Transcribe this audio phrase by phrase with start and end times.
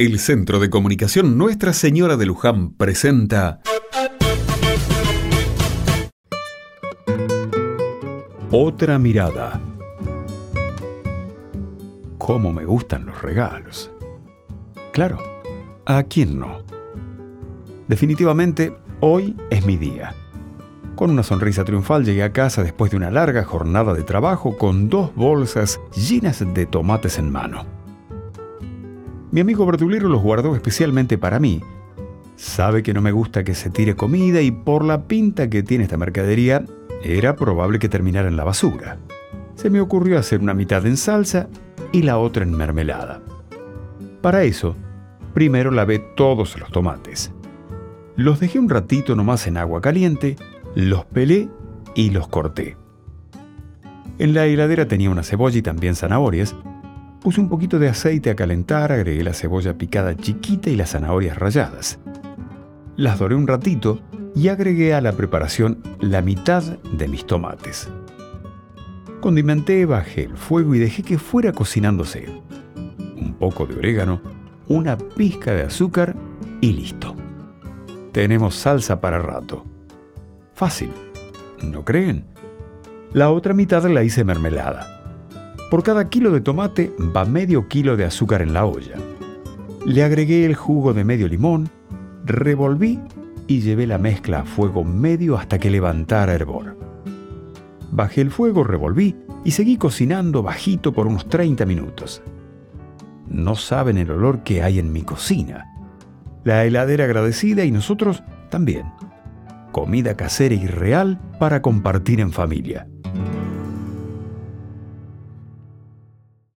[0.00, 3.60] El Centro de Comunicación Nuestra Señora de Luján presenta
[8.52, 9.60] Otra mirada.
[12.16, 13.90] ¿Cómo me gustan los regalos?
[14.92, 15.18] Claro,
[15.84, 16.62] ¿a quién no?
[17.88, 20.14] Definitivamente, hoy es mi día.
[20.94, 24.88] Con una sonrisa triunfal llegué a casa después de una larga jornada de trabajo con
[24.88, 27.77] dos bolsas llenas de tomates en mano.
[29.30, 31.60] Mi amigo verdulero los guardó especialmente para mí.
[32.36, 35.84] Sabe que no me gusta que se tire comida y por la pinta que tiene
[35.84, 36.64] esta mercadería,
[37.02, 38.98] era probable que terminara en la basura.
[39.54, 41.48] Se me ocurrió hacer una mitad en salsa
[41.92, 43.20] y la otra en mermelada.
[44.22, 44.76] Para eso,
[45.34, 47.32] primero lavé todos los tomates.
[48.16, 50.36] Los dejé un ratito nomás en agua caliente,
[50.74, 51.48] los pelé
[51.94, 52.76] y los corté.
[54.18, 56.56] En la heladera tenía una cebolla y también zanahorias,
[57.20, 61.36] Puse un poquito de aceite a calentar, agregué la cebolla picada chiquita y las zanahorias
[61.36, 61.98] ralladas.
[62.96, 64.00] Las doré un ratito
[64.36, 67.88] y agregué a la preparación la mitad de mis tomates.
[69.20, 72.26] Condimenté, bajé el fuego y dejé que fuera cocinándose.
[73.16, 74.20] Un poco de orégano,
[74.68, 76.14] una pizca de azúcar
[76.60, 77.16] y listo.
[78.12, 79.64] Tenemos salsa para rato.
[80.54, 80.92] Fácil,
[81.62, 82.24] ¿no creen?
[83.12, 84.97] La otra mitad la hice mermelada.
[85.70, 88.94] Por cada kilo de tomate va medio kilo de azúcar en la olla.
[89.84, 91.68] Le agregué el jugo de medio limón,
[92.24, 92.98] revolví
[93.46, 96.78] y llevé la mezcla a fuego medio hasta que levantara hervor.
[97.90, 102.22] Bajé el fuego, revolví y seguí cocinando bajito por unos 30 minutos.
[103.28, 105.66] No saben el olor que hay en mi cocina.
[106.44, 108.86] La heladera agradecida y nosotros también.
[109.72, 112.86] Comida casera y real para compartir en familia.